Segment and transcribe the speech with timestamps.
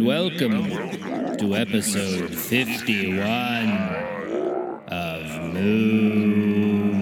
[0.00, 0.64] And welcome
[1.36, 3.68] to episode 51
[4.88, 6.96] of Movie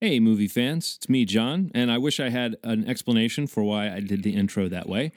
[0.00, 3.92] Hey, movie fans, it's me, John, and I wish I had an explanation for why
[3.92, 5.10] I did the intro that way,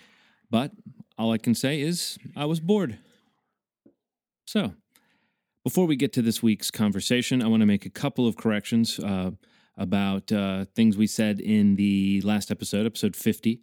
[0.50, 0.72] but
[1.20, 2.98] all I can say is I was bored.
[4.48, 4.74] So,
[5.64, 9.00] before we get to this week's conversation, I want to make a couple of corrections
[9.00, 9.32] uh,
[9.78, 13.62] about uh, things we said in the last episode, episode 50,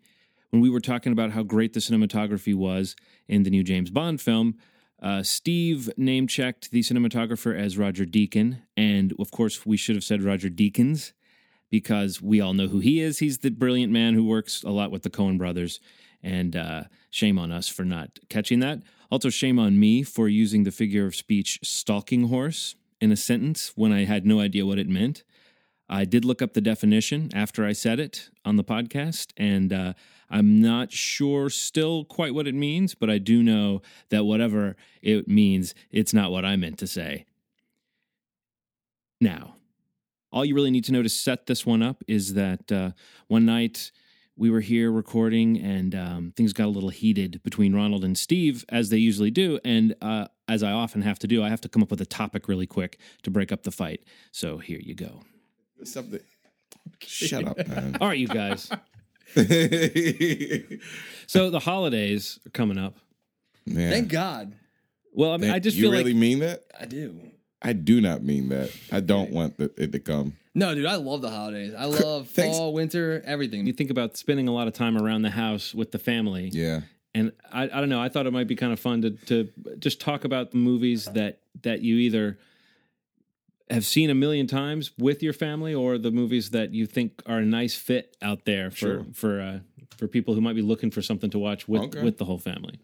[0.49, 2.97] when we were talking about how great the cinematography was
[3.29, 4.57] in the new James Bond film.
[5.03, 10.05] Uh, Steve name checked the cinematographer as Roger Deacon, and of course, we should have
[10.05, 11.13] said Roger Deakins
[11.71, 13.19] because we all know who he is.
[13.19, 15.81] He's the brilliant man who works a lot with the Coen brothers,
[16.23, 18.81] and uh, shame on us for not catching that.
[19.11, 23.73] Also, shame on me for using the figure of speech stalking horse in a sentence
[23.75, 25.25] when I had no idea what it meant.
[25.89, 29.95] I did look up the definition after I said it on the podcast, and uh,
[30.31, 35.27] I'm not sure still quite what it means, but I do know that whatever it
[35.27, 37.25] means, it's not what I meant to say.
[39.21, 39.57] Now,
[40.33, 42.93] all you really need to know to set this one up is that uh,
[43.27, 43.91] one night
[44.41, 48.65] we were here recording and um, things got a little heated between Ronald and Steve,
[48.71, 49.61] as they usually do.
[49.67, 52.07] And uh, as I often have to do, I have to come up with a
[52.07, 54.03] topic really quick to break up the fight.
[54.33, 55.21] So here you go.
[55.85, 56.21] Something.
[57.01, 57.99] Shut up, man.
[58.01, 58.71] All right, you guys.
[61.29, 62.97] So the holidays are coming up.
[63.65, 63.93] man.
[63.93, 64.53] Thank God.
[65.13, 66.65] Well, I mean, I just you feel really like mean that?
[66.81, 67.21] I do.
[67.63, 68.73] I do not mean that.
[68.91, 70.39] I don't want the, it to come.
[70.61, 71.73] No, dude, I love the holidays.
[71.77, 72.57] I love Thanks.
[72.57, 73.67] fall, winter, everything.
[73.67, 76.51] you think about spending a lot of time around the house with the family.
[76.53, 76.81] Yeah.
[77.15, 78.01] and I, I don't know.
[78.01, 81.07] I thought it might be kind of fun to to just talk about the movies
[81.07, 82.39] that that you either
[83.71, 87.39] have seen a million times with your family, or the movies that you think are
[87.39, 89.07] a nice fit out there for Sure.
[89.15, 89.59] for uh,
[89.97, 92.03] for people who might be looking for something to watch with Okay.
[92.03, 92.81] with the whole family.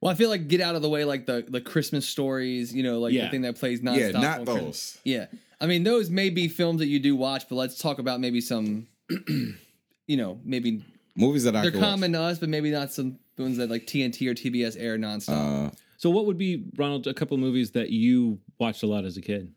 [0.00, 2.82] Well, I feel like get out of the way, like the the Christmas stories, you
[2.82, 3.24] know, like Yeah.
[3.24, 3.98] the thing that plays nonstop.
[4.12, 4.64] Yeah, not on Christmas.
[4.94, 4.98] those.
[5.04, 5.26] Yeah,
[5.60, 8.40] I mean, those may be films that you do watch, but let's talk about maybe
[8.40, 8.86] some,
[9.28, 10.84] you know, maybe
[11.16, 11.90] Movies that I they're could watch.
[11.90, 15.68] common to us, but maybe not some ones that like TNT or TBS air nonstop.
[15.68, 17.06] Uh, So, what would be Ronald?
[17.06, 19.52] A couple of movies that you watched a lot as a kid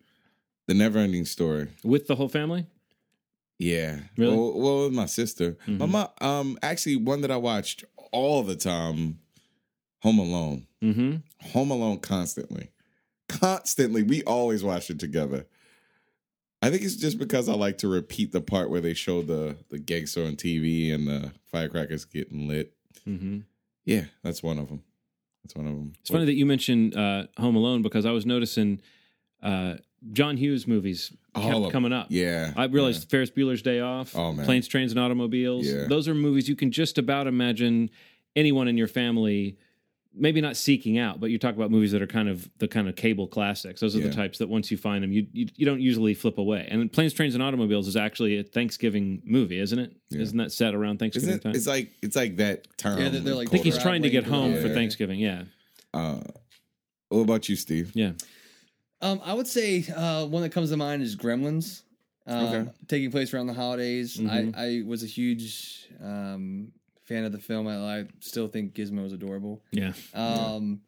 [0.67, 1.67] the Never Ending Story.
[1.83, 2.65] with the whole family.
[3.57, 4.01] Yeah.
[4.17, 4.35] Really?
[4.35, 5.57] Well, well with my sister.
[5.65, 5.89] My Mhm.
[5.89, 9.17] mom, um, actually, one that I watched all the time
[10.03, 10.67] Home Alone.
[10.83, 11.15] Mm-hmm.
[11.53, 12.69] Home Alone constantly.
[13.29, 14.03] Constantly.
[14.03, 15.47] We always watched it together.
[16.61, 19.57] I think it's just because I like to repeat the part where they show the
[19.69, 22.73] the gangster on TV and the firecrackers getting lit.
[23.07, 23.39] Mm-hmm.
[23.85, 24.83] Yeah, that's one of them.
[25.43, 25.93] That's one of them.
[26.01, 28.81] It's funny that you mentioned uh, Home Alone because I was noticing
[29.41, 29.75] uh,
[30.11, 32.07] John Hughes movies All kept coming up.
[32.09, 34.45] Yeah, I realized Ferris Bueller's Day Off, Oh, man.
[34.45, 35.65] Planes, Trains, and Automobiles.
[35.65, 35.85] Yeah.
[35.87, 37.89] Those are movies you can just about imagine
[38.35, 39.57] anyone in your family,
[40.19, 42.87] maybe not seeking out, but you talk about movies that are kind of the kind
[42.89, 43.79] of cable classics.
[43.81, 44.07] Those are Yeah.
[44.07, 46.67] the types that once you find them, you, you you don't usually flip away.
[46.69, 49.95] And Planes, Trains, and Automobiles is actually a Thanksgiving movie, isn't it?
[50.09, 50.23] Yeah.
[50.33, 51.55] not that set around Thanksgiving Isn't time?
[51.55, 52.99] it's like it's like that term.
[52.99, 54.61] Yeah, they're- they're like I think he's trying to get home yeah.
[54.61, 55.19] for Thanksgiving.
[55.19, 55.43] Yeah,
[55.93, 56.21] Uh,
[57.09, 57.91] what about you, Steve?
[57.95, 58.11] yeah.
[59.01, 61.83] Um, I would say uh, one that comes to mind is Gremlins.
[62.25, 62.71] Um, Okay.
[62.87, 64.17] Taking place around the holidays.
[64.17, 64.55] Mhm.
[64.57, 66.71] I, I was a huge um,
[67.07, 67.67] fan of the film.
[67.67, 69.63] I, I still think Gizmo is adorable.
[69.71, 69.93] Yeah.
[70.13, 70.81] Um,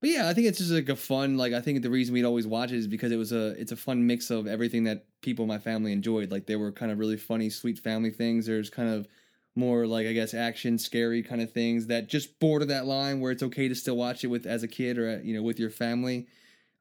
[0.00, 1.38] But yeah, I think it's just like a fun.
[1.38, 3.72] Like I think the reason we'd always watch it is because it was a it's
[3.72, 6.30] a fun mix of everything that people in my family enjoyed.
[6.30, 8.44] Like there were kind of really funny, sweet family things.
[8.44, 9.08] There's kind of
[9.56, 13.32] more like I guess action, scary kind of things that just border that line where
[13.32, 15.70] it's okay to still watch it with as a kid or you know with your
[15.70, 16.26] family.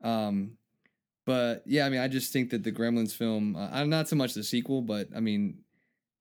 [0.02, 0.58] Um,
[1.26, 4.18] but yeah, I mean, I just think that the Gremlins film, uh, I'm not so
[4.18, 5.60] much the sequel, but I mean,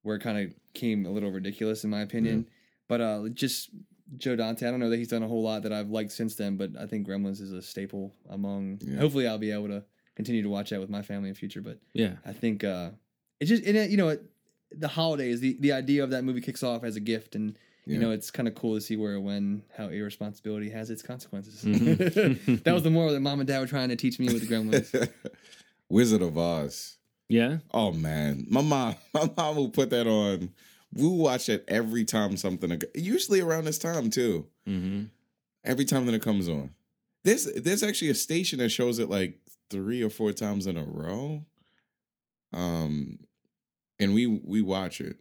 [0.02, 2.46] where it kind of came a little ridiculous in my opinion.
[2.88, 3.70] But uh, just
[4.18, 6.34] Joe Dante, I don't know that he's done a whole lot that I've liked since
[6.34, 8.78] then, but I think Gremlins is a staple among.
[8.82, 8.98] Yeah.
[8.98, 9.84] Hopefully, I'll be able to
[10.16, 11.62] continue to watch that with my family in future.
[11.62, 12.16] But Yeah.
[12.26, 12.90] I think uh,
[13.40, 14.22] it's just uh, you know it,
[14.70, 15.40] the holidays.
[15.40, 17.56] The the idea of that movie kicks off as a gift, and
[17.86, 18.00] you Yeah.
[18.00, 21.62] know it's kind of cool to see where when how irresponsibility has its consequences.
[21.64, 22.62] Mhm.
[22.64, 24.54] that was the moral that mom and dad were trying to teach me with the
[24.54, 25.10] Gremlins.
[25.88, 26.98] Wizard of Oz.
[27.32, 27.58] Yeah.
[27.72, 30.50] Oh man, my mom, my mom will put that on.
[30.92, 32.78] We watch it every time something.
[32.94, 34.46] Usually around this time too.
[34.68, 35.04] Mm-hmm.
[35.64, 36.70] Every time that it comes on.
[37.24, 39.38] There's there's actually a station that shows it like
[39.70, 41.44] three or four times in a row.
[42.52, 43.20] Um,
[43.98, 45.16] and we we watch it.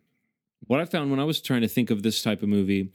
[0.67, 2.91] What I found when I was trying to think of this type of movie,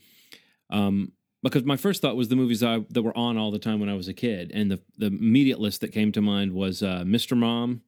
[0.69, 1.13] um,
[1.43, 3.89] because my first thought was the movies I, that were on all the time when
[3.89, 7.05] I was a kid, and the the immediate list that came to mind was uh,
[7.07, 7.37] Mr.
[7.37, 7.81] Mom,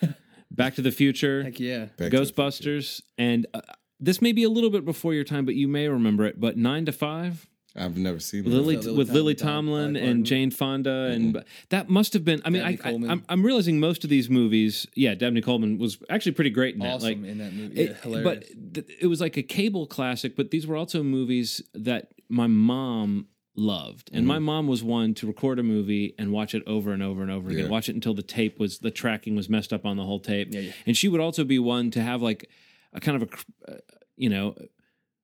[0.54, 1.86] Back to the Future, Heck yeah.
[1.96, 3.60] Back Ghostbusters, and uh,
[4.00, 6.38] this may be a little bit before your time, but you may remember it.
[6.40, 8.84] But Nine to Five, I've never seen Lily, that.
[8.84, 12.42] Lily with Tom- Lily Tom- Tomlin Dolly and Jane Fonda, and that must have been.
[12.44, 13.10] I mean, I, Dabney I, Coleman.
[13.10, 14.86] I'm, I'm realizing most of these movies.
[14.94, 16.96] Yeah, Dabney Coleman was actually pretty great in that.
[16.96, 17.80] Awesome Like, in that movie.
[17.80, 18.44] it- Yeah, hilarious.
[18.52, 20.36] but th- it was like a cable classic.
[20.36, 24.28] But these were also movies that my mom loved, and Mm-hmm.
[24.28, 27.30] my mom was one to record a movie and watch it over and over and
[27.30, 27.64] over again.
[27.64, 27.70] Yeah.
[27.70, 30.48] Watch it until the tape was the tracking was messed up on the whole tape.
[30.50, 30.72] Yeah, yeah.
[30.86, 32.48] And she would also be one to have like
[32.92, 33.28] a kind of
[33.68, 33.76] a, uh,
[34.16, 34.54] you know.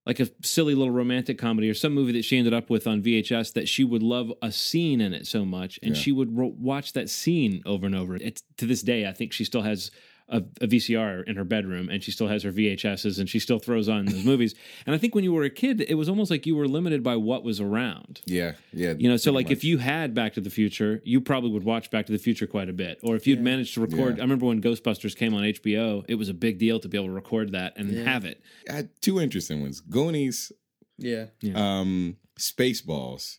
[0.07, 3.03] Like a silly little romantic comedy or some movie that she ended up with on
[3.03, 6.55] VHS that she would love a scene in it so much, and she would ro-
[6.59, 8.17] watch that scene over and over.
[8.17, 9.91] It's to this day, I think she still has
[10.31, 13.59] a, a VCR in her bedroom, and she still has her VHSs, and she still
[13.59, 14.55] throws on those movies.
[14.87, 17.03] And I think when you were a kid, it was almost like you were limited
[17.03, 18.21] by what was around.
[18.27, 18.95] Yeah, yeah.
[18.99, 21.65] You know, so pretty like if you had Back to the Future, you probably would
[21.65, 22.99] watch Back to the Future quite a bit.
[23.03, 24.23] Or if you'd managed to record, Yeah.
[24.23, 27.09] I remember when Ghostbusters came on HBO, it was a big deal to be able
[27.09, 28.05] to record that and Yeah.
[28.05, 28.41] have it.
[28.71, 30.53] I had two interesting ones: Goonies,
[30.99, 31.27] yeah.
[31.55, 33.39] um, Spaceballs.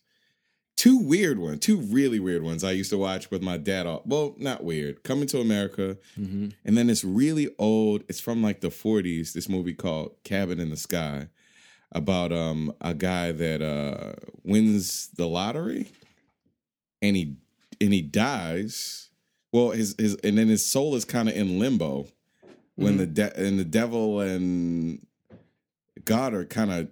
[0.80, 2.64] Two weird ones, two really weird ones.
[2.64, 3.86] I used to watch with my dad.
[3.86, 5.04] all- Well, not weird.
[5.04, 8.04] Coming to America, hmm and then it's really old.
[8.08, 9.34] It's from like the '40s.
[9.34, 11.28] This movie called Cabin in the Sky,
[11.92, 14.14] about um a guy that uh
[14.46, 15.92] wins the lottery,
[17.02, 17.36] and he
[17.82, 19.10] and he dies.
[19.52, 22.08] Well, his his and then his soul is kind of in limbo
[22.76, 25.06] when the de- and the devil and
[26.06, 26.88] God are kind of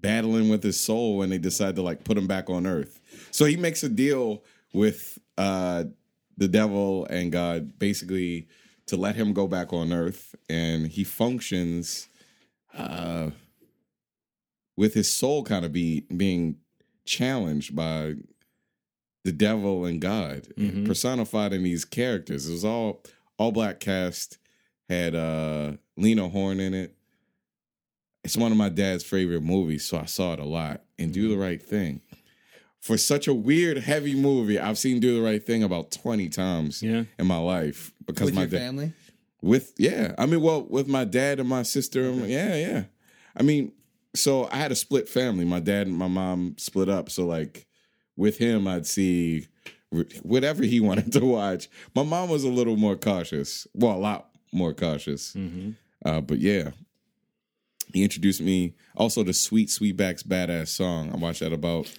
[0.00, 3.00] battling with his soul when they decide to like put him back on earth.
[3.30, 4.42] So he makes a deal
[4.72, 5.84] with uh
[6.36, 8.46] the devil and God basically
[8.86, 12.08] to let him go back on earth and he functions
[12.76, 13.30] uh
[14.76, 16.56] with his soul kind of be being
[17.04, 18.14] challenged by
[19.24, 20.86] the devil and God Mhm.
[20.86, 22.48] personified in these characters.
[22.48, 23.02] It was all
[23.38, 24.38] all black cast
[24.88, 26.94] had uh Lena Horne in it.
[28.28, 30.82] It's one of my dad's favorite movies, so I saw it a lot.
[30.98, 31.42] And Do the Mm-hmm.
[31.42, 32.02] Right Thing.
[32.80, 36.82] For such a weird, heavy movie, I've seen Do the Right Thing about 20 times
[36.82, 37.04] Yeah.
[37.18, 38.92] in my life because With my your dad family?
[39.40, 40.14] with yeah.
[40.18, 42.04] I mean well with my dad and my sister.
[42.10, 42.84] And- yeah yeah.
[43.36, 43.72] I mean
[44.14, 45.44] so i had a split family.
[45.44, 47.08] My dad and my mom split up.
[47.10, 47.66] So like
[48.16, 49.46] with him i'd see
[49.94, 51.68] wh- whatever he wanted to watch.
[51.94, 53.66] My mom was a little more cautious.
[53.74, 55.32] Well a lot more cautious.
[55.32, 55.70] Hmm
[56.04, 56.70] uh, but yeah
[57.92, 61.90] he introduced me also the Sweet Sweetback's Baadasssss Song i watched that about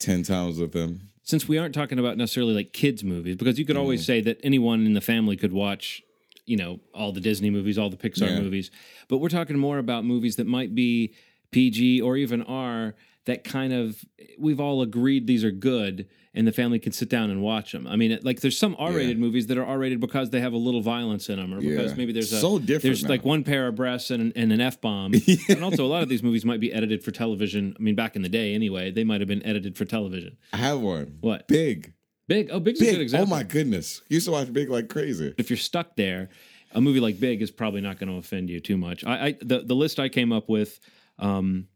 [0.00, 3.64] 10 times with him Since we aren't talking about necessarily like kids' movies, because you
[3.64, 6.02] could always say that anyone in the family could watch,
[6.46, 8.40] you know, all the Disney movies, all the Pixar Yeah.
[8.40, 8.72] movies.
[9.08, 11.14] But we're talking more about movies that might be
[11.52, 12.94] PG or even R
[13.26, 14.04] that kind of
[14.38, 17.86] we've all agreed these are good and the family can sit down and watch them.
[17.86, 20.80] I mean, like there's some R-rated movies that are R-rated because they have a little
[20.80, 21.96] violence in them or because Yeah.
[21.96, 23.10] maybe there's a So different there's now.
[23.10, 25.12] like one pair of breasts and an, and an F-bomb.
[25.50, 27.76] And also a lot of these movies might be edited for television.
[27.78, 30.36] I mean, back in the day anyway, they might have been edited for television.
[30.52, 31.46] i have one What?
[31.48, 31.92] big
[32.28, 32.48] Big.
[32.50, 33.26] Oh, Big's a good big example.
[33.26, 36.30] oh my goodness used to watch big like crazy If you're stuck there,
[36.72, 39.04] a movie like Big is probably not going to offend you too much.
[39.04, 40.80] I, I the the list I came up with,
[41.18, 41.66] um,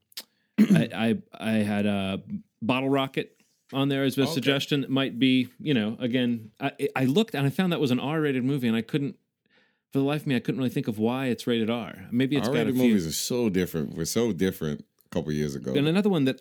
[0.59, 2.23] I, I I had a
[2.63, 3.33] Bottle Rocket
[3.73, 4.33] on there as a Okay.
[4.33, 4.85] suggestion.
[4.85, 8.01] It might be you know again I I looked and I found that was an
[8.01, 9.17] R-rated movie and I couldn't.
[9.93, 11.95] For the life of me, I couldn't really think of why it's rated R.
[12.11, 12.89] Maybe it's got a R-rated few.
[12.89, 13.95] movies are so different.
[13.97, 15.73] We're so different a couple years ago.
[15.75, 16.41] And another one that,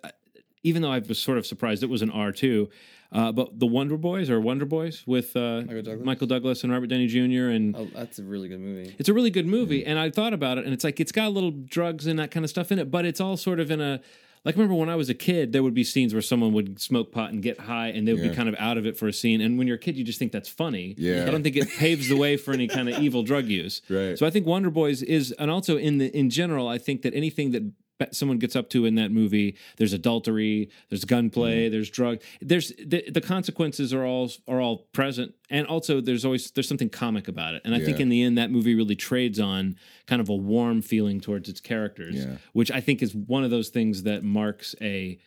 [0.64, 2.70] even though I was sort of surprised it was an R two,
[3.16, 6.06] uh, but the Wonder Boys or Wonder Boys with uh, Michael Douglas?
[6.06, 7.50] Michael Douglas and Robert Downey Jr.
[7.50, 8.96] and Oh, that's a really good movie.
[9.00, 9.86] it's a really good movie.
[9.86, 12.32] And I thought about it, and it's like it's got a little drugs and that
[12.32, 14.02] kind of stuff in it, but it's all sort of in a
[14.44, 14.56] like.
[14.56, 17.32] Remember when I was a kid, there would be scenes where someone would smoke pot
[17.32, 18.30] and get high, and they would Yeah.
[18.30, 19.42] be kind of out of it for a scene.
[19.42, 20.94] And when you're a kid, you just think that's funny.
[20.98, 21.26] Yeah.
[21.28, 23.82] I don't think it paves the way for any kind of evil drug use.
[23.90, 24.18] Right.
[24.20, 27.14] So I think Wonder Boys is, and also in the in general, I think that
[27.16, 27.64] anything that
[28.12, 31.72] someone gets up to in that movie, there's adultery, there's gunplay, mm-hmm.
[31.72, 36.52] there's drug, there's the, the consequences are all are all present, and also there's always
[36.52, 37.62] there's something comic about it.
[37.66, 40.82] And I think in the end, that movie really trades on kind of a warm
[40.82, 42.38] feeling towards its characters, Yeah.
[42.54, 45.20] which I think is one of those things that marks a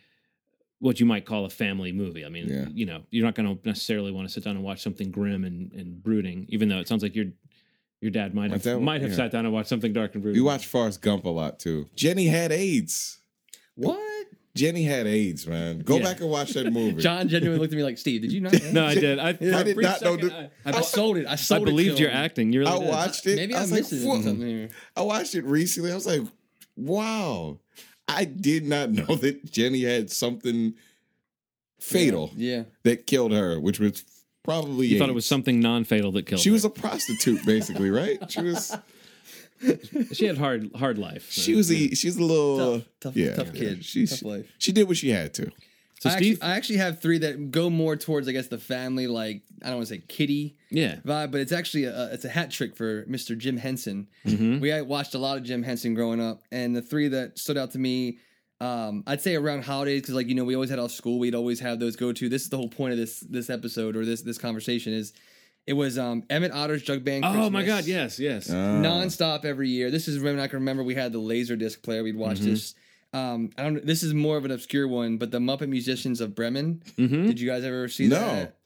[0.81, 2.25] what you might call a family movie.
[2.25, 2.67] I mean, Yeah.
[2.73, 5.45] you know, you're not going to necessarily want to sit down and watch something grim
[5.45, 7.27] and, and brooding, even though it sounds like your
[8.01, 9.17] your dad might have dad- might have yeah.
[9.17, 10.41] sat down and watched something dark and brooding.
[10.41, 11.89] we watched Forrest Gump a lot too.
[11.97, 13.19] Jenny had AIDS.
[13.75, 13.99] What?
[14.57, 15.79] Jenny had AIDS, man.
[15.81, 16.03] Go Yeah.
[16.03, 17.01] back and watch that movie.
[17.01, 18.53] John genuinely looked at me like, Steve, did you not?
[18.65, 18.71] know?
[18.73, 19.19] No, I did.
[19.21, 21.27] I, I did brief not know second, that- I, I sold it.
[21.27, 21.65] I I sold it.
[21.67, 22.17] to believed your him.
[22.17, 22.53] acting.
[22.53, 22.89] You really I did.
[22.89, 23.37] watched it.
[23.37, 24.05] Maybe I I, was missed like, it.
[24.05, 24.71] or "Whoa." something.
[24.97, 25.93] I watched it recently.
[25.93, 26.23] I was like,
[26.77, 27.61] wow.
[28.09, 30.75] I did not know that Jenny had something
[31.81, 32.65] fatal Yeah.
[32.83, 34.03] that killed her, which was
[34.49, 36.43] probably You thought it was something non-fatal that killed her.
[36.43, 36.55] She her.
[36.55, 38.19] was a prostitute, basically, right?
[38.31, 38.77] She was.
[40.13, 41.31] she had hard hard life.
[41.31, 41.95] She was a.
[41.95, 42.79] She's a little.
[42.79, 43.85] Tough, tough, yeah, tough kid.
[43.85, 44.53] She, tough life.
[44.59, 45.51] she did what she had to.
[46.01, 48.59] So I actually, Steve, I actually have three that go more towards, I guess, the
[48.59, 50.97] family, like I don't want to say kitty yeah.
[51.05, 53.37] vibe, but it's actually a, it's a hat trick for Mr.
[53.37, 54.07] Jim Henson.
[54.25, 54.61] Mhm.
[54.61, 57.73] We watched a lot of Jim Henson growing up, and the three that stood out
[57.73, 58.19] to me,
[58.61, 61.19] um, I'd say around holidays because, like you know, we always had off school.
[61.19, 62.29] We'd always have those go to.
[62.29, 65.13] This is the whole point of this this episode or this this conversation is.
[65.67, 67.25] It was um, Emmett Otter's Jug Band.
[67.25, 67.85] Christmas, Oh my God!
[67.85, 68.49] Yes, yes.
[68.49, 69.91] Uh, nonstop every year.
[69.91, 72.03] This is when I can remember we had the laser disc player.
[72.03, 72.75] We'd watch this.
[73.13, 73.85] Um, I don't.
[73.87, 76.83] This is more of an obscure one, but the Muppet Musicians of Bremen.
[76.97, 78.19] hmm Did you guys ever see No.
[78.19, 78.57] that?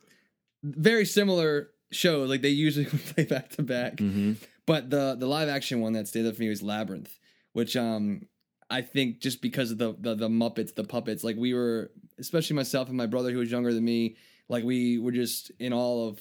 [0.62, 2.22] Very similar show.
[2.22, 2.84] Like they usually
[3.14, 3.98] play back to back.
[3.98, 4.34] hmm
[4.66, 7.18] But the the live action one that stayed up for me was Labyrinth,
[7.52, 8.26] which um
[8.72, 12.56] I think just because of the, the the Muppets, the puppets, like we were, especially
[12.56, 14.16] myself and my brother who was younger than me,
[14.48, 16.20] like we were just in all of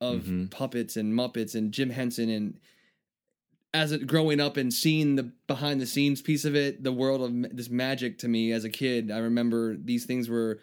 [0.00, 0.48] of Mhm.
[0.50, 2.58] puppets and Muppets and Jim Henson and
[3.74, 7.20] as it growing up and seeing the behind the scenes piece of it, the world
[7.20, 10.60] of this magic to me as a kid, I remember these things were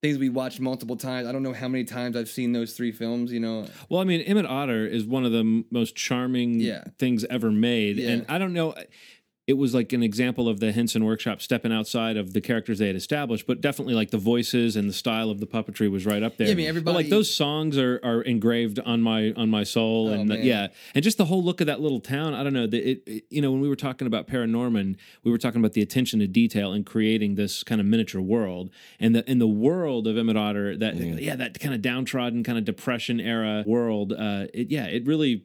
[0.00, 1.28] things we watched multiple times.
[1.28, 3.30] I don't know how many times I've seen those three films.
[3.32, 6.82] You know, Well, I mean, Emmett Otter is one of the m- most charming Yeah.
[6.98, 8.08] things ever made, Yeah.
[8.10, 8.74] and I don't know.
[9.48, 12.86] It was like an example of the Henson Workshop stepping outside of the characters they
[12.86, 16.22] had established, but definitely like the voices and the style of the puppetry was right
[16.22, 16.46] up there.
[16.46, 19.64] Yeah, I mean, But, everybody- like those songs are are engraved on my on my
[19.64, 22.34] soul, Oh, and the- yeah, and just the whole look of that little town.
[22.34, 22.68] I don't know.
[22.68, 24.94] The, it, it- you know, when we were talking about Paranorman,
[25.24, 28.70] we were talking about the attention to detail and creating this kind of miniature world,
[29.00, 32.58] and the in the world of Emmett Otter, that yeah, that kind of downtrodden kind
[32.58, 34.12] of depression era world.
[34.12, 35.42] Uh, it, yeah, it really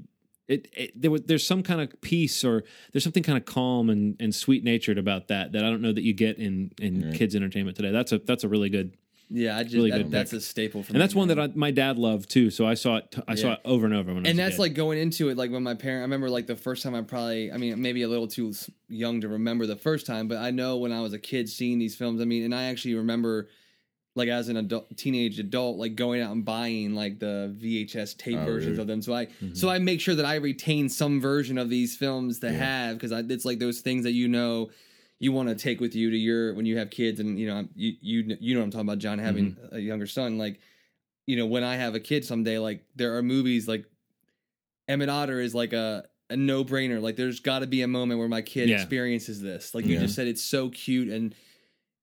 [0.48, 3.90] it, it there was there's some kind of peace or there's something kind of calm
[3.90, 7.12] and, and sweet natured about that that I don't know that you get in in
[7.14, 7.92] kids entertainment today.
[7.92, 8.98] That's a that's a really good
[9.30, 10.96] yeah, I just Really that, good that's a staple for me.
[10.96, 12.50] and that's one that I, my dad loved too.
[12.50, 14.58] So I saw it I saw it over and over when I was and that's
[14.58, 17.02] like going into it like when my parent i remember like the first time i
[17.02, 18.54] probably i mean maybe a little too
[18.88, 21.78] young to remember the first time but i know when i was a kid seeing
[21.78, 23.50] these films i mean and i actually remember
[24.18, 28.38] like as an adult teenage adult like going out and buying like the vhs tape
[28.40, 28.82] Oh, versions really?
[28.82, 29.54] of them so i Mm-hmm.
[29.54, 32.54] so i make sure that i retain some version of these films to Yeah.
[32.54, 34.70] have because it's like those things that you know
[35.20, 37.68] you want to take with you to your when you have kids and you know
[37.76, 39.76] you you you know what i'm talking about john having Mm-hmm.
[39.76, 40.60] a younger son like
[41.28, 43.86] you know when i have a kid someday like there are movies like
[44.88, 47.02] Emmett Otter is like a a no brainer.
[47.02, 48.76] Like there's got to be a moment where my kid Yeah.
[48.76, 49.74] experiences this.
[49.74, 50.02] Like you Yeah.
[50.02, 51.34] just said, it's so cute and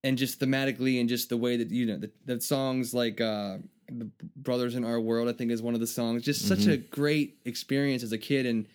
[0.04, 3.56] and just thematically and just the way that you know the, the songs like uh
[3.88, 6.76] the brothers in our world i think is one of the songs just such a
[6.76, 8.66] great experience as a kid and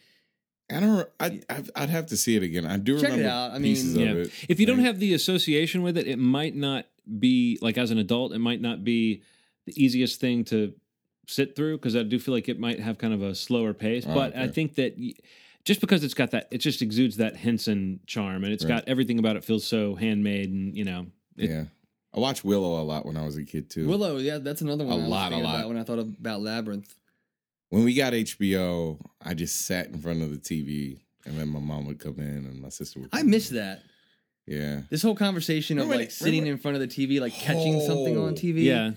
[0.71, 1.09] I don't.
[1.19, 2.67] I, I'd, I'd have to see it again.
[2.67, 3.49] I do Check it remember out.
[3.49, 4.09] I mean, pieces yeah.
[4.11, 4.31] of it.
[4.47, 6.85] If you don't have the association with it, it might not
[7.17, 9.23] be like as an adult, it might not be
[9.65, 10.73] the easiest thing to
[11.25, 14.05] sit through because I do feel like it might have kind of a slower pace.
[14.07, 15.13] Oh, but I think that y-
[15.65, 18.75] just because it's got that, it just exudes that Henson charm, and it's Right.
[18.75, 21.07] got everything about it feels so handmade, and you know,
[21.39, 21.63] it, yeah,
[22.13, 23.87] I watched Willow a lot when I was a kid too.
[23.87, 25.67] willow yeah that's another one A I lot, a lot.
[25.67, 26.93] when i thought about labyrinth
[27.69, 31.59] When we got HBO, I just sat in front of the TV, and then my
[31.59, 33.09] mom would come in, and my sister would.
[33.13, 33.57] i miss in.
[33.57, 33.81] that
[34.47, 37.33] Yeah, this whole conversation of like that- sitting remember- in front of the tv like
[37.33, 37.87] catching oh.
[37.87, 38.91] something on Oh, tv yeah.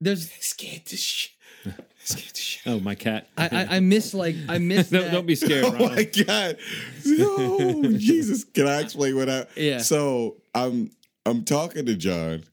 [0.00, 1.30] there's scared to shit.
[2.04, 2.62] Scared the shit.
[2.66, 3.26] Oh, my cat.
[3.38, 5.10] I, I, I miss like I miss no, that.
[5.10, 5.64] don't be scared.
[5.64, 6.58] Oh my god!
[7.06, 8.44] No, Jesus!
[8.44, 9.46] Can I explain what I?
[9.56, 9.78] Yeah.
[9.78, 10.90] So I'm
[11.26, 12.44] I'm talking to John.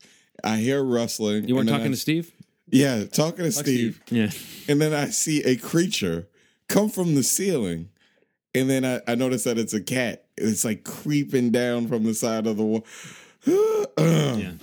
[0.44, 1.48] I hear rustling.
[1.48, 2.32] You weren't talking I- to Steve?
[2.74, 4.32] Yeah, talking to Fuck Steve, Yeah.
[4.70, 6.30] and then I see a creature
[6.70, 7.90] come from the ceiling,
[8.56, 10.24] and then I, I notice that it's a cat.
[10.38, 12.86] It's like creeping down from the side of the wall.
[13.98, 14.54] Yeah.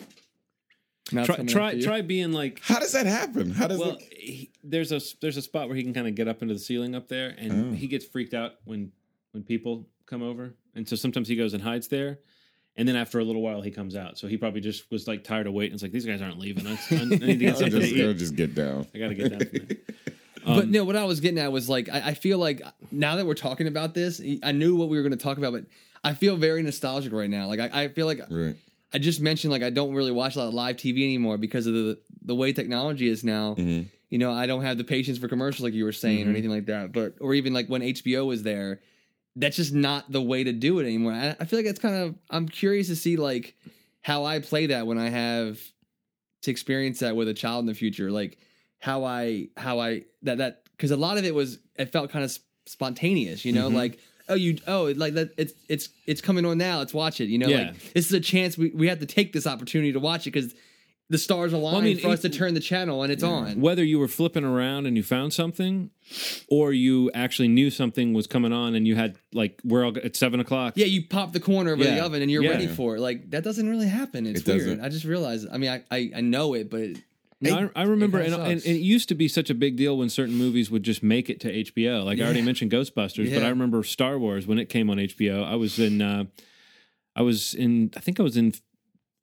[1.13, 3.51] Now Try try try being like How does that happen?
[3.51, 4.03] How does well, it?
[4.13, 6.61] he, there's a there's a spot where he can kind of get up into the
[6.61, 7.77] ceiling up there, and Oh.
[7.77, 8.93] he gets freaked out when
[9.33, 12.19] when people come over, and so sometimes he goes and hides there,
[12.79, 14.17] and then after a little while he comes out.
[14.17, 15.75] So he probably just was like tired of waiting.
[15.75, 16.67] It's like these guys aren't leaving.
[16.67, 18.17] I, I need to get I'll something just, to I'll eat.
[18.19, 18.87] just get down.
[18.95, 19.77] I gotta get down from there.
[20.47, 23.17] but Um, no, what I was getting at was like I, I feel like now
[23.17, 25.65] that we're talking about this, I knew what we were going to talk about, but
[26.03, 27.49] I feel very nostalgic right now.
[27.49, 28.55] Like I, I feel like Right.
[28.95, 31.67] I just mentioned like I don't really watch a lot of live TV anymore because
[31.67, 33.57] of the the way technology is now.
[33.57, 33.87] Mhm.
[34.09, 36.31] You know, I don't have the patience for commercials like you were saying or Mhm.
[36.31, 36.93] anything like that.
[36.93, 38.81] But or even like when HBO was there,
[39.39, 41.13] that's just not the way to do it anymore.
[41.13, 43.57] I, I feel like it's kind of I'm curious to see like
[44.03, 45.59] how I play that when I have
[46.43, 48.11] to experience that with a child in the future.
[48.11, 48.39] Like
[48.79, 52.25] how I how I that that because a lot of it was it felt kind
[52.25, 53.45] of spontaneous.
[53.45, 53.75] You know, Mhm.
[53.75, 56.79] like oh you oh like that it's it's it's coming on now.
[56.79, 57.29] Let's watch it.
[57.29, 57.59] You know, Yeah.
[57.69, 60.33] like this is a chance we, we have to take this opportunity to watch it
[60.33, 60.55] because
[61.11, 63.61] the stars align mean, for us to turn the channel and it's on.
[63.61, 65.91] Whether you were flipping around and you found something,
[66.49, 70.17] or you actually knew something was coming on and you had like we're all at
[70.17, 70.75] seven o'clock.
[70.77, 72.51] Yeah, you pop the corner over the oven and you're Yeah.
[72.51, 73.01] ready for it.
[73.01, 74.27] Like that doesn't really happen.
[74.27, 74.59] It's It weird.
[74.61, 74.81] doesn't.
[74.83, 75.49] I just realized.
[75.51, 76.91] I mean, I I, I know it, but
[77.41, 79.97] No, I, I remember, and, and, and it used to be such a big deal
[79.97, 82.05] when certain movies would just make it to HBO.
[82.05, 85.45] Like I already mentioned Ghostbusters, but I remember Star Wars when it came on HBO.
[85.45, 86.25] I was in, uh,
[87.17, 88.53] I was in, I think I was in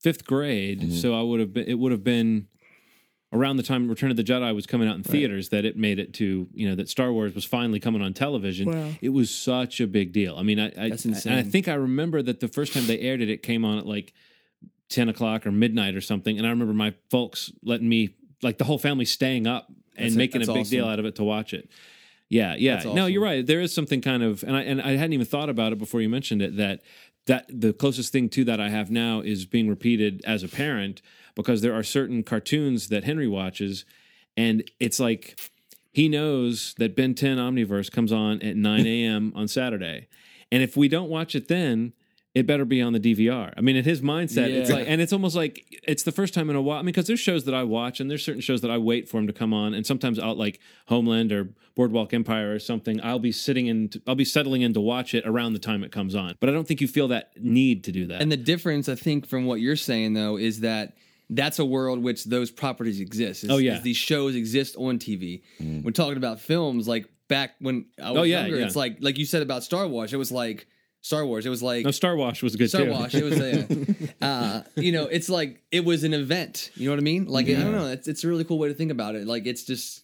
[0.06, 0.92] fifth grade, Mm-hmm.
[1.02, 1.66] so I would have been.
[1.74, 2.48] It would have been
[3.34, 6.00] around the time Return of the Jedi was coming out in theaters that it made
[6.00, 8.66] it to you know that Star Wars was finally coming on television.
[8.72, 8.92] Wow.
[9.02, 10.36] It was such a big deal.
[10.38, 13.00] I mean, I, I That's and I think I remember that the first time they
[13.00, 14.14] aired it, it came on at like.
[14.90, 16.38] 10 o'clock or midnight or something.
[16.38, 19.66] And I remember my folks letting me, like the whole family staying up
[19.98, 21.70] and That's making That's a big deal out of it to watch it.
[22.30, 22.76] Yeah, yeah.
[22.76, 23.44] That's No, you're right.
[23.44, 26.02] There is something kind of, and I and I hadn't even thought about it before
[26.02, 26.58] you mentioned it.
[26.58, 26.82] That
[27.28, 31.02] that the closest thing to that I have now is being repeated as a parent
[31.36, 33.86] because there are certain cartoons that Henry watches,
[34.38, 35.40] and it's like
[35.92, 39.34] he knows that Ben 10 Omniverse comes on at 9 a.m.
[39.36, 40.08] on Saturday,
[40.52, 41.94] and if we don't watch it then.
[42.36, 43.54] It better be on the DVR.
[43.56, 46.50] I mean, in his mindset, it's like, and it's almost like it's the first time
[46.50, 46.78] in a while.
[46.80, 49.08] I mean, because there's shows that I watch, and there's certain shows that I wait
[49.08, 53.00] for him to come on, and sometimes I'll like Homeland or Boardwalk Empire or something.
[53.02, 55.94] I'll be sitting in, I'll be settling in to watch it around the time it
[55.94, 56.36] comes on.
[56.42, 58.22] But I don't think you feel that need to do that.
[58.22, 60.98] And the difference, I think, from what you're saying though, is that
[61.30, 63.46] that's a world which those properties exist.
[63.46, 63.78] Is- Oh, yeah.
[63.78, 65.42] is these shows exist on TV.
[65.62, 65.84] Mm.
[65.84, 68.60] We're talking about films like back when I oh, was Oh, yeah, younger.
[68.60, 68.66] yeah.
[68.66, 70.14] It's like like you said about Star Wars.
[70.14, 70.68] It was like
[71.06, 71.46] Star Wars.
[71.46, 72.90] It was like no, Star Wash was a good Star too.
[72.90, 73.14] Wars.
[73.14, 76.72] It was a, uh, you know, it's like it was an event.
[76.74, 77.28] You know what I mean?
[77.28, 77.90] Like I don't know.
[77.90, 79.28] It's it's a really cool way to think about it.
[79.28, 80.04] Like it's just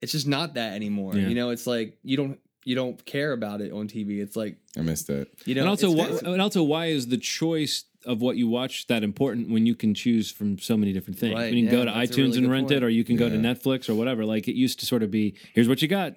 [0.00, 1.14] it's just not that anymore.
[1.14, 1.28] Yeah.
[1.28, 4.22] You know, it's like you don't you don't care about it on TV.
[4.22, 5.28] It's like I missed that.
[5.44, 8.86] you know, and also, why, and also, why is the choice of what you watch
[8.86, 11.34] that important when you can choose from so many different things?
[11.34, 12.78] Right, you can yeah, go to iTunes really and rent point.
[12.78, 14.24] it, or you can go to Netflix or whatever.
[14.24, 16.14] Like it used to sort of be, here's what you got.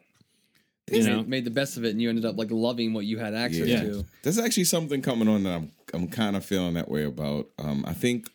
[0.91, 3.17] You know, made, the best of it, and you ended up like loving what you
[3.17, 3.81] had access Yeah.
[3.83, 4.05] to.
[4.23, 7.49] There's actually something coming on that I'm I'm kind of feeling that way about.
[7.57, 8.29] Um, I think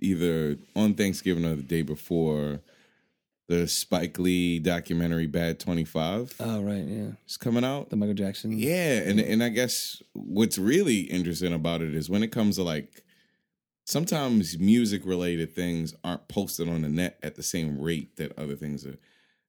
[0.00, 2.60] either on Thanksgiving or the day before,
[3.48, 7.90] the Spike Lee documentary Bad Twenty Five Oh right, yeah, it's coming out.
[7.90, 8.52] the Michael Jackson.
[8.58, 12.62] Yeah, and and I guess what's really interesting about it is when it comes to
[12.62, 13.02] like
[13.84, 18.54] sometimes music related things aren't posted on the net at the same rate that other
[18.56, 18.96] things are.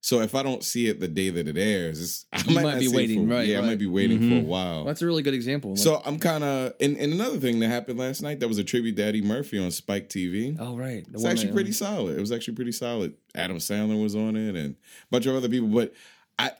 [0.04, 2.80] So if I don't see it the day that it airs, it's, I might, might
[2.80, 4.46] be waiting, for- right, Yeah, I might be waiting for a Mhm.
[4.46, 4.84] while.
[4.84, 5.72] That's a really good example.
[5.72, 8.58] Like- So I'm kind of, and, and another thing that happened last night that was
[8.58, 10.58] a tribute to Eddie Murphy on Spike TV.
[10.60, 12.18] oh right, it's actually pretty solid.
[12.18, 13.14] It was actually pretty solid.
[13.36, 15.68] Adam Sandler was on it and a bunch of other people.
[15.70, 15.94] But
[16.40, 16.52] I,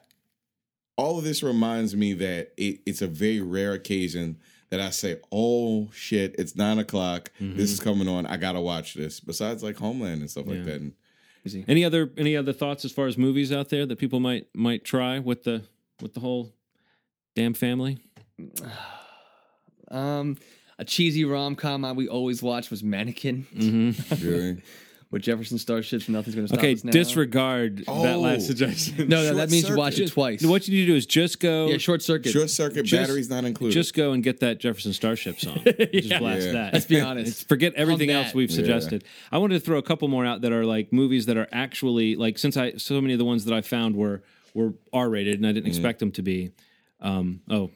[0.96, 4.38] all of this reminds me that it, it's a very rare occasion
[4.70, 7.32] that I say, "Oh shit, it's nine o'clock.
[7.40, 8.26] This is coming on.
[8.28, 10.80] I gotta watch this." Besides like Homeland and stuff like that.
[10.80, 10.94] And
[11.46, 11.66] Easy.
[11.68, 14.84] any other any other thoughts as far as movies out there that people might might
[14.84, 15.64] try with the
[16.02, 16.54] with the whole
[17.36, 17.98] damn family?
[19.90, 20.38] Um,
[20.80, 24.26] a cheesy rom com we always watched was Mannequin Mm-hmm.
[24.26, 24.62] really,
[25.12, 26.08] with Jefferson Starships.
[26.10, 26.92] Nothing's gonna stop Okay, us now.
[26.92, 28.20] disregard that Oh.
[28.22, 29.10] last suggestion.
[29.10, 30.12] No, no, Short that means you watch it Circuit.
[30.14, 30.44] twice.
[30.44, 31.68] What you need to do is just go.
[31.68, 32.32] Yeah, short circuit.
[32.32, 33.74] short circuit Just- batteries not included.
[33.74, 35.62] Just go and get that Jefferson Starship song.
[35.94, 36.52] Just blast Yeah.
[36.54, 36.74] that.
[36.74, 37.48] Let's be honest.
[37.48, 38.56] Forget everything On else we've Yeah.
[38.56, 39.04] suggested.
[39.32, 42.16] I wanted to throw a couple more out that are like movies that are actually
[42.16, 45.36] like since I so many of the ones that I found were were R rated
[45.40, 46.52] and I didn't expect them to be.
[47.02, 47.72] Um, oh,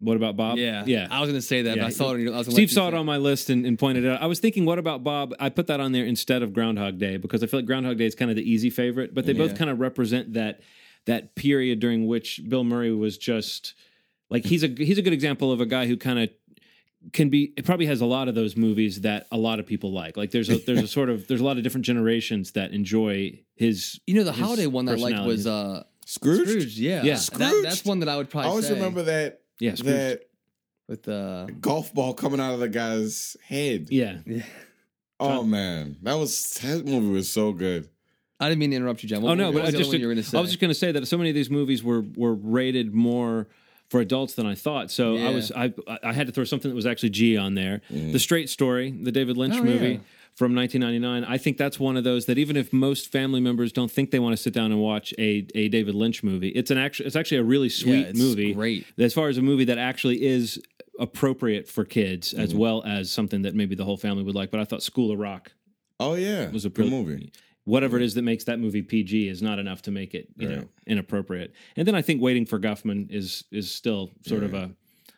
[0.00, 0.58] what about Bob?
[0.58, 1.08] yeah, yeah.
[1.10, 1.82] I was gonna say that, Yeah.
[1.82, 2.28] but I saw it.
[2.28, 4.22] I was Steve saw it on my list and, and pointed it out.
[4.22, 5.34] I was thinking, what about Bob?
[5.40, 8.06] I put that on there instead of Groundhog Day because I feel like Groundhog Day
[8.06, 10.60] is kind of the easy favorite, but they both kind of represent that
[11.06, 13.74] that period during which Bill Murray was just
[14.28, 16.30] like he's a he's a good example of a guy who kind of
[17.12, 19.92] can be it probably has a lot of those movies that a lot of people
[19.92, 20.16] like.
[20.16, 23.40] Like there's a there's a sort of there's a lot of different generations that enjoy
[23.54, 26.48] his You know, the his holiday one that I liked was uh, Scrooge.
[26.48, 26.78] Scrooge.
[26.78, 27.14] Yeah, Yeah.
[27.34, 28.74] That, that's one that I would I probably always say.
[28.74, 29.94] remember that yeah Scrooge.
[29.94, 30.22] that
[30.88, 33.88] with the golf ball coming out of the guy's head.
[33.90, 34.18] yeah.
[34.26, 34.42] yeah.
[35.18, 37.88] Oh man, that was that movie was so good.
[38.38, 39.22] I didn't mean to interrupt you, John.
[39.22, 40.36] What, oh no, but I just other you were going to say?
[40.36, 42.94] I was just going to say that so many of these movies were were rated
[42.94, 43.48] more
[43.88, 44.90] for adults than I thought.
[44.90, 47.80] So I was I I had to throw something that was actually G on there.
[47.90, 48.12] Mm.
[48.12, 49.92] The Straight Story, the David Lynch Oh, movie.
[49.92, 49.98] yeah.
[50.36, 53.90] From 1999, I think that's one of those that even if most family members don't
[53.90, 56.76] think they want to sit down and watch a, a David Lynch movie, it's an
[56.76, 58.52] actually it's actually a really sweet it's movie.
[58.52, 58.86] great.
[58.98, 60.60] as far as a movie that actually is
[60.98, 62.58] appropriate for kids as Mm-hmm.
[62.58, 64.50] well as something that maybe the whole family would like.
[64.50, 65.52] But I thought School of Rock
[65.98, 67.32] Oh yeah, was a good movie.
[67.64, 70.48] whatever it is that makes that movie PG is not enough to make it you
[70.50, 71.54] know inappropriate.
[71.76, 74.70] And then I think Waiting for Guffman is is still sort of a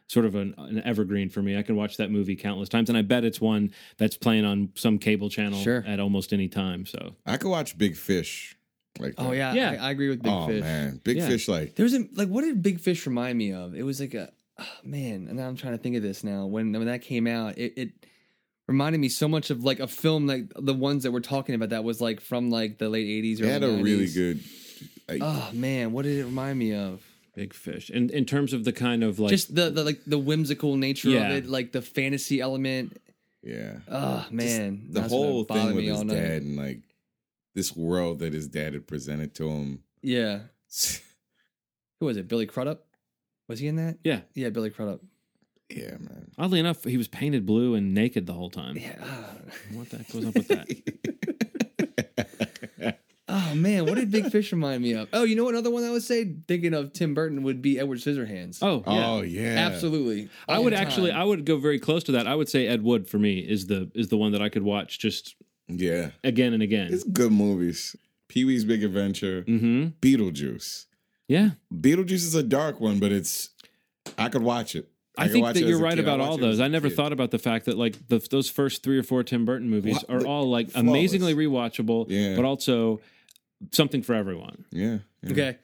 [0.08, 1.56] sort of an, an evergreen for me.
[1.56, 4.70] I can watch that movie countless times, and I bet it's one that's playing on
[4.74, 5.84] some cable channel Sure.
[5.86, 6.84] at almost any time.
[6.86, 8.56] So I could watch Big Fish.
[8.98, 9.36] Like Oh that.
[9.36, 9.82] yeah, Yeah.
[9.84, 10.60] I, I agree with Big oh Fish.
[10.62, 11.28] man, Big Yeah.
[11.28, 11.46] Fish.
[11.46, 13.74] Like There was a like what did Big Fish remind me of?
[13.76, 16.46] It was like a oh, man, and now I'm trying to think of this now.
[16.46, 17.90] When when that came out, it, it
[18.66, 21.68] reminded me so much of like a film like the ones that we're talking about
[21.70, 24.40] that was like from like the late 80s or they had a early really good.
[25.08, 27.02] Like, Oh man, what did it remind me of?
[27.38, 30.18] Big Fish, and in terms of the kind of like Just the, the like the
[30.18, 31.28] whimsical nature Yeah.
[31.30, 33.00] of it, like the fantasy element.
[33.42, 36.14] yeah, Oh man, the whole thing with his all night.
[36.14, 36.80] dad and like
[37.54, 39.82] this world that his dad had presented to him.
[40.02, 40.40] Yeah,
[42.00, 42.26] who was it?
[42.28, 42.84] Billy Crudup?
[43.48, 43.98] Was he in that?
[44.04, 44.20] yeah.
[44.34, 45.00] Yeah, Billy Crudup.
[45.70, 46.30] yeah, man.
[46.36, 48.76] Oddly enough, he was painted blue and naked the whole time.
[48.76, 48.96] Yeah.
[49.02, 49.30] ah.
[49.72, 50.66] What the heck was up with that?
[53.30, 55.08] Oh man, what did Big Fish remind me of?
[55.12, 56.34] Oh, you know what another one I would say?
[56.46, 58.58] Thinking of Tim Burton would be Edward Scissorhands.
[58.62, 59.06] Oh, yeah.
[59.10, 60.30] Oh yeah, absolutely.
[60.48, 61.10] I would the actually.
[61.12, 62.26] I would go very close to that.
[62.26, 64.62] I would say Ed Wood for me is the is the one that I could
[64.62, 65.36] watch just
[65.68, 66.92] Yeah, again and again.
[66.92, 67.94] it's good movies.
[68.28, 69.88] Pee Wee's Big Adventure, Mm-hmm.
[70.00, 70.86] Beetlejuice.
[71.28, 73.50] Yeah, Beetlejuice is a dark one, but it's
[74.16, 74.88] I could watch it.
[75.18, 76.00] I, could think that you're right kid.
[76.04, 76.60] about all those.
[76.60, 76.96] I never kid.
[76.96, 80.02] thought about the fact that like the, those first three or four Tim Burton movies
[80.08, 80.22] What?
[80.22, 80.88] are all like Flawless.
[80.88, 82.36] amazingly rewatchable, Yeah.
[82.36, 83.00] but also
[83.72, 84.64] something for everyone.
[84.70, 84.98] Yeah.
[85.22, 85.32] yeah.
[85.32, 85.58] Okay.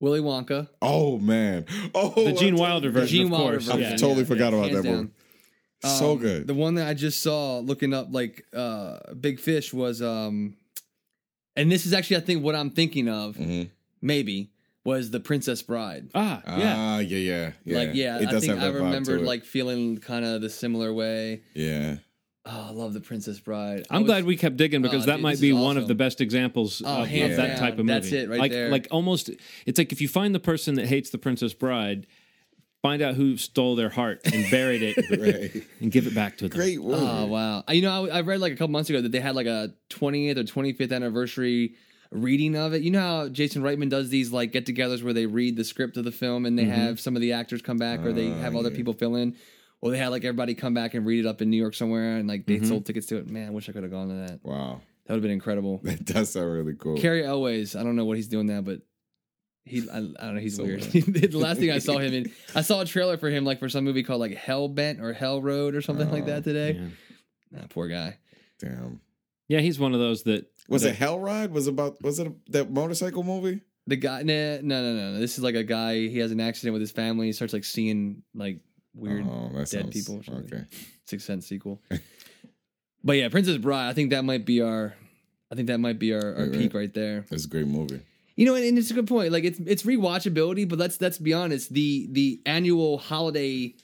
[0.00, 0.68] Willy Wonka.
[0.80, 1.66] Oh man.
[1.94, 3.64] Oh, The Gene Wilder version, Gene of Wilder course.
[3.66, 3.96] version, I yeah.
[3.96, 5.10] totally forgot about that down.
[5.84, 6.46] So Um, good.
[6.46, 10.54] The one that I just saw looking up like uh Big Fish was um
[11.56, 13.70] and this is actually I think what I'm thinking of, Mhm.
[14.00, 14.50] maybe,
[14.84, 16.08] was the Princess Bride.
[16.14, 16.74] Ah, yeah.
[16.76, 17.78] Ah, yeah, yeah, yeah.
[17.78, 20.24] Like yeah, It I does think have I that vibe to remembered like feeling kind
[20.24, 21.42] of the similar way.
[21.54, 21.96] yeah.
[22.50, 23.86] Oh, I love the Princess Bride.
[23.90, 25.76] I I'm was- glad we kept digging because Oh, that dude, might be is one
[25.76, 27.92] of the best examples Oh, of, of that type of movie.
[28.00, 28.70] That's it right like, there.
[28.70, 29.30] Like almost,
[29.66, 32.06] it's like if you find the person that hates the Princess Bride,
[32.80, 35.64] find out who stole their heart and buried it, Right.
[35.80, 36.56] and give it back to them.
[36.58, 36.94] Great movie.
[36.98, 37.64] Oh wow!
[37.68, 39.74] You know, I, I read like a couple months ago that they had like a
[39.90, 41.74] 20th or 25th anniversary
[42.10, 42.80] reading of it.
[42.82, 46.04] You know how Jason Reitman does these like get-togethers where they read the script of
[46.04, 48.56] the film and they have some of the actors come back or they Ah, have
[48.56, 48.76] other yeah.
[48.76, 49.36] people fill in.
[49.80, 52.16] Well, they had like everybody come back and read it up in New York somewhere,
[52.16, 52.66] and like they Mhm.
[52.68, 53.30] sold tickets to it.
[53.30, 54.40] Man, I wish I could have gone to that.
[54.44, 54.80] Wow.
[55.06, 55.80] That would have been incredible.
[55.84, 56.96] That does sound really cool.
[56.96, 58.80] Cary Elwes, I don't know what he's doing now, but
[59.64, 60.80] he, I, I don't know, he's So weird.
[60.92, 61.04] weird.
[61.32, 63.68] the last thing I saw him in, I saw a trailer for him like for
[63.68, 66.72] some movie called like Hell Bent or Hell Road or something like Oh, that today.
[67.52, 67.60] Yeah.
[67.62, 68.18] Ah, poor guy.
[68.58, 69.00] Damn.
[69.46, 71.52] Yeah, he's one of those that Was that- it Hell Ride?
[71.52, 73.60] Was about was it a, that motorcycle movie?
[73.86, 75.18] The guy, nah, no, no, no, no.
[75.18, 75.94] This is like a guy.
[76.08, 77.26] He has an accident with his family.
[77.28, 78.60] He starts like seeing like
[78.98, 80.38] weird oh, dead sounds, people or.
[80.40, 80.64] Okay.
[81.06, 81.80] Sixth Sense sequel.
[83.04, 83.88] but yeah, Princess Bride.
[83.88, 84.94] I think that might be our.
[85.50, 87.24] I think that might be our, our Right, peak right there.
[87.30, 88.00] That's a great movie.
[88.36, 89.32] You know, and, and it's a good point.
[89.32, 91.72] Like it's it's rewatchability, but let's let's be honest.
[91.72, 93.74] The the annual holiday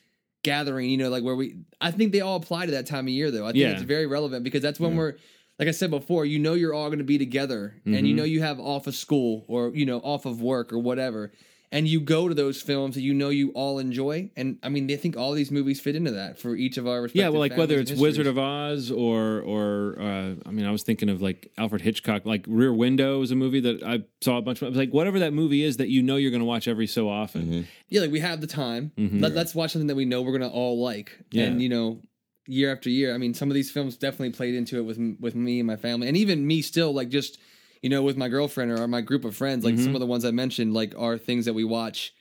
[0.42, 1.56] gathering, you know, like where we.
[1.80, 3.44] I think they all apply to that time of year, though.
[3.44, 3.70] I think Yeah.
[3.70, 4.98] it's very relevant because that's when Yeah.
[4.98, 5.14] we're.
[5.58, 8.16] Like I said before, you know you're all going to be together, and you Mhm.
[8.18, 11.30] know you have off of school or you know off of work or whatever,
[11.74, 14.30] and you go to those films that you know you all enjoy.
[14.36, 17.02] And I mean, I think all these movies fit into that for each of our
[17.02, 20.66] respective yeah, well, like whether it's and Wizard of Oz or or uh, I mean,
[20.66, 24.04] I was thinking of like Alfred Hitchcock, like Rear Window is a movie that I
[24.20, 24.76] saw a bunch of.
[24.76, 27.42] Like, whatever that movie is that you know you're going to watch every so often.
[27.42, 27.64] Mhm.
[27.88, 28.92] yeah, like we have the time.
[28.96, 29.20] Mhm.
[29.20, 31.46] Let, let's watch something that we know we're gonna all like, Yeah.
[31.46, 32.00] and you know,
[32.46, 33.12] year after year.
[33.14, 35.76] I mean, some of these films definitely played into it with with me and my
[35.76, 37.38] family, and even me still like just
[37.84, 39.62] you know with my girlfriend or my group of friends.
[39.62, 39.84] Like Mhm.
[39.84, 42.14] some of the ones I mentioned, like are things that we watch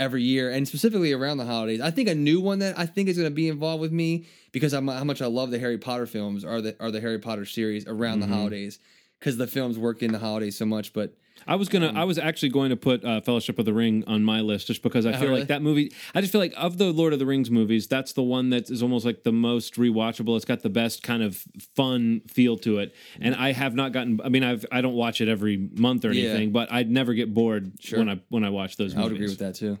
[0.00, 1.80] every year, and specifically around the holidays.
[1.80, 4.74] I think a new one that I think is gonna be involved with me because
[4.74, 7.44] I'm how much I love the Harry Potter films are the are the Harry Potter
[7.46, 8.22] series around Mhm.
[8.22, 8.80] the holidays
[9.20, 11.14] because the films work in the holidays so much, but.
[11.46, 11.88] I was gonna.
[11.88, 14.66] Um, I was actually going to put uh, Fellowship of the Ring on my list
[14.66, 15.40] just because I Oh, feel really?
[15.40, 15.92] like that movie.
[16.14, 18.68] I just feel like of the Lord of the Rings movies, that's the one that
[18.70, 20.34] is almost like the most rewatchable.
[20.36, 21.44] It's got the best kind of
[21.74, 24.20] fun feel to it, and I have not gotten.
[24.24, 26.30] I mean, I've I don't watch it every month or Yeah.
[26.30, 27.98] anything, but I'd never get bored Sure.
[28.00, 28.94] when I when I watch those.
[28.94, 28.98] Movies.
[29.00, 29.78] I would agree with that too.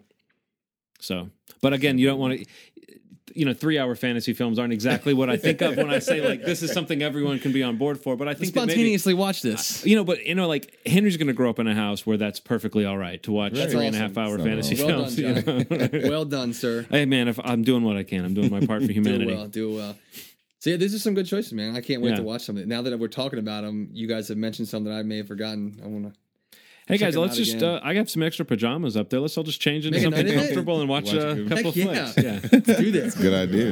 [0.98, 1.28] So,
[1.60, 2.46] but again, you don't want to.
[3.36, 6.44] You know, three-hour fantasy films aren't exactly what I think of when I say like
[6.44, 8.16] this is something everyone can be on board for.
[8.16, 9.84] But I think that maybe, Spontaneously watch this.
[9.84, 12.16] you know, but you know, like Henry's going to grow up in a house where
[12.16, 14.22] that's perfectly all right to watch That's three and a half awesome.
[14.22, 15.16] hour So, fantasy well films.
[15.16, 16.08] done, you know?
[16.10, 16.86] well done, sir.
[16.90, 19.32] hey, man, if I'm doing what I can, I'm doing my part for Do humanity.
[19.32, 19.46] it well.
[19.48, 19.96] Do it well.
[20.60, 21.76] So yeah, these are some good choices, man.
[21.76, 22.16] I can't wait Yeah.
[22.16, 22.66] to watch something.
[22.66, 25.80] Now that we're talking about them, you guys have mentioned something I may have forgotten.
[25.84, 26.18] I want to.
[26.86, 27.60] Hey guys, let's just.
[27.62, 29.18] Uh, I got some extra pajamas up there.
[29.18, 30.46] Let's all just change into Make a something night of it.
[30.46, 31.48] comfortable and watch, Watch a a movie.
[31.48, 32.38] couple Heck of yeah.
[32.38, 32.68] flicks.
[32.68, 32.76] Yeah.
[32.78, 33.14] Do this.
[33.16, 33.70] Good idea.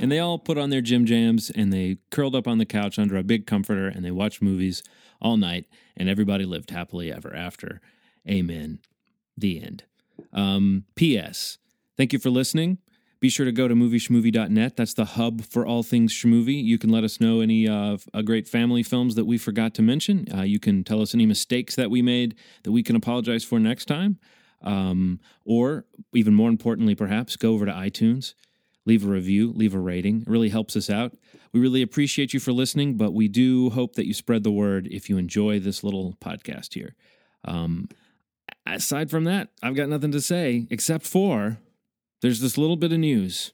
[0.00, 2.98] and they all put on their gym jams and they curled up on the couch
[2.98, 4.82] under a big comforter and they watched movies
[5.20, 5.66] all night
[5.98, 7.82] and everybody lived happily ever after.
[8.26, 8.78] Amen.
[9.36, 9.84] The end.
[10.32, 11.58] Um, P.S.
[11.98, 12.78] Thank you for listening.
[13.24, 14.76] Be sure to go to movieschmovie.net.
[14.76, 16.62] That's the hub for all things schmovie.
[16.62, 19.82] You can let us know any uh, uh, great family films that we forgot to
[19.82, 20.28] mention.
[20.30, 22.34] Uh, you can tell us any mistakes that we made
[22.64, 24.18] that we can apologize for next time.
[24.60, 28.34] Um, or, even more importantly, perhaps, go over to iTunes,
[28.84, 30.20] leave a review, leave a rating.
[30.20, 31.16] It really helps us out.
[31.54, 34.86] We really appreciate you for listening, but we do hope that you spread the word
[34.90, 36.94] if you enjoy this little podcast here.
[37.42, 37.88] Um,
[38.66, 41.56] aside from that, I've got nothing to say except for
[42.24, 43.52] there's this little bit of news.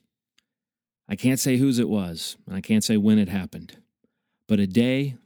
[1.09, 3.75] I can't say whose it was, and I can't say when it happened,
[4.47, 5.17] but a day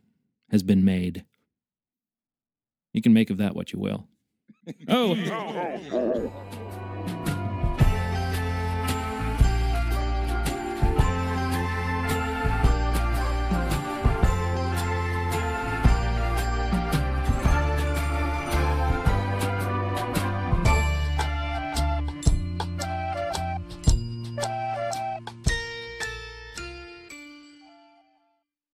[0.50, 1.26] has been made.
[2.92, 4.08] You can make of that what you will.
[4.88, 5.14] Oh,